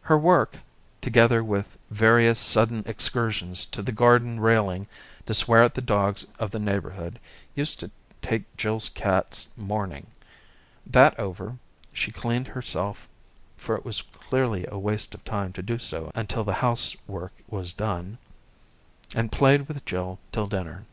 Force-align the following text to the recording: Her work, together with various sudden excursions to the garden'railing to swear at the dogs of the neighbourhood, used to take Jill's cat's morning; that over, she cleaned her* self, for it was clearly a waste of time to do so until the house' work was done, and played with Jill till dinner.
Her 0.00 0.16
work, 0.16 0.56
together 1.02 1.44
with 1.44 1.76
various 1.90 2.38
sudden 2.40 2.82
excursions 2.86 3.66
to 3.66 3.82
the 3.82 3.92
garden'railing 3.92 4.86
to 5.26 5.34
swear 5.34 5.62
at 5.62 5.74
the 5.74 5.82
dogs 5.82 6.26
of 6.38 6.50
the 6.52 6.58
neighbourhood, 6.58 7.20
used 7.54 7.78
to 7.80 7.90
take 8.22 8.56
Jill's 8.56 8.88
cat's 8.88 9.48
morning; 9.54 10.06
that 10.86 11.18
over, 11.20 11.58
she 11.92 12.10
cleaned 12.10 12.46
her* 12.48 12.62
self, 12.62 13.06
for 13.58 13.76
it 13.76 13.84
was 13.84 14.00
clearly 14.00 14.64
a 14.68 14.78
waste 14.78 15.14
of 15.14 15.22
time 15.22 15.52
to 15.52 15.62
do 15.62 15.76
so 15.76 16.10
until 16.14 16.44
the 16.44 16.54
house' 16.64 16.96
work 17.06 17.34
was 17.46 17.74
done, 17.74 18.16
and 19.14 19.30
played 19.30 19.68
with 19.68 19.84
Jill 19.84 20.18
till 20.32 20.46
dinner. 20.46 20.84